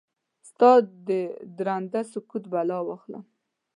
[0.49, 0.71] ستا
[1.07, 3.23] ددرانده سکوت بلا واخلم؟